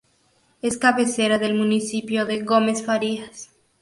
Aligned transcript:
Es 0.63 0.79
cabecera 0.79 1.37
del 1.37 1.53
municipio 1.53 2.25
de 2.25 2.41
Gómez 2.41 2.83
Farías. 2.83 3.51